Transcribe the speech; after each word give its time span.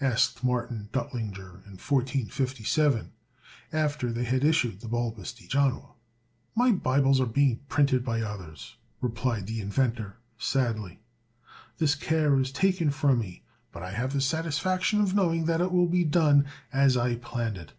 asked 0.00 0.42
Martin 0.42 0.88
Duttlinger 0.94 1.56
in 1.66 1.76
1457, 1.76 3.12
after 3.70 4.10
they 4.10 4.24
had 4.24 4.42
issued 4.42 4.80
the 4.80 4.88
"Balbus 4.88 5.34
de 5.34 5.46
Janua." 5.46 5.92
"My 6.54 6.72
Bibles 6.72 7.20
are 7.20 7.26
being 7.26 7.60
printed 7.68 8.02
by 8.02 8.22
others!" 8.22 8.76
replied 9.02 9.46
the 9.46 9.60
inventor, 9.60 10.16
sadly. 10.38 11.00
"This 11.76 11.94
care 11.94 12.40
is 12.40 12.50
taken 12.50 12.88
from 12.88 13.18
me; 13.18 13.42
but 13.72 13.82
I 13.82 13.90
have 13.92 14.14
the 14.14 14.22
satisfaction 14.22 15.02
of 15.02 15.14
knowing 15.14 15.44
that 15.44 15.60
it 15.60 15.70
will 15.70 15.88
be 15.88 16.02
done 16.04 16.46
as 16.72 16.96
I 16.96 17.16
planned 17.16 17.58
it. 17.58 17.74